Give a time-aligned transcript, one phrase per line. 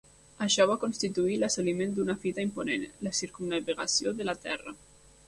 [0.43, 4.75] Això va constituir l'assoliment d'una fita imponent: la circumnavegació de la Terra.